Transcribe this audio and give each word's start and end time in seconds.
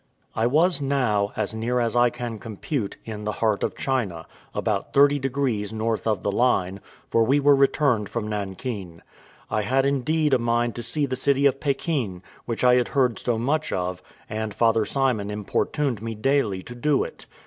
I 0.35 0.47
was 0.47 0.81
now, 0.81 1.31
as 1.35 1.53
near 1.53 1.79
as 1.79 1.95
I 1.95 2.09
can 2.09 2.39
compute, 2.39 2.97
in 3.05 3.23
the 3.23 3.33
heart 3.33 3.61
of 3.63 3.75
China, 3.77 4.25
about 4.51 4.93
thirty 4.95 5.19
degrees 5.19 5.71
north 5.71 6.07
of 6.07 6.23
the 6.23 6.31
line, 6.31 6.79
for 7.11 7.23
we 7.23 7.39
were 7.39 7.53
returned 7.53 8.09
from 8.09 8.27
Nankin. 8.27 9.03
I 9.51 9.61
had 9.61 9.85
indeed 9.85 10.33
a 10.33 10.39
mind 10.39 10.73
to 10.77 10.81
see 10.81 11.05
the 11.05 11.15
city 11.15 11.45
of 11.45 11.59
Pekin, 11.59 12.23
which 12.45 12.63
I 12.63 12.77
had 12.77 12.87
heard 12.87 13.19
so 13.19 13.37
much 13.37 13.71
of, 13.71 14.01
and 14.27 14.55
Father 14.55 14.85
Simon 14.85 15.29
importuned 15.29 16.01
me 16.01 16.15
daily 16.15 16.63
to 16.63 16.73
do 16.73 17.03
it. 17.03 17.27